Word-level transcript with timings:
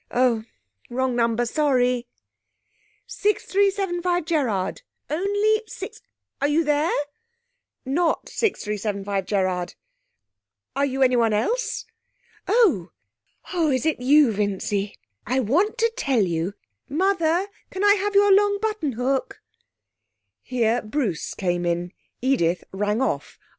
Oh 0.09 0.43
wrong 0.89 1.15
number 1.15 1.45
sorry.... 1.45 2.07
6375 3.05 4.25
Gerrard? 4.25 4.81
Only 5.11 5.61
six 5.67 6.01
are 6.41 6.47
you 6.47 6.63
there?... 6.63 6.89
Not 7.85 8.27
6375 8.27 9.25
Gerrard?... 9.27 9.75
Are 10.75 10.87
you 10.87 11.03
anyone 11.03 11.33
else?... 11.33 11.85
Oh, 12.47 12.89
is 13.53 13.85
it 13.85 13.99
you, 14.01 14.31
Vincy?... 14.31 14.95
I 15.27 15.39
want 15.39 15.77
to 15.77 15.93
tell 15.95 16.21
you' 16.21 16.55
'Mother, 16.89 17.45
can 17.69 17.83
I 17.83 17.93
have 17.93 18.15
your 18.15 18.31
long 18.33 18.57
buttonhook?' 18.59 19.39
Here 20.41 20.81
Bruce 20.81 21.35
came 21.35 21.63
in. 21.63 21.91
Edith 22.23 22.63
rang 22.73 23.03
off. 23.03 23.37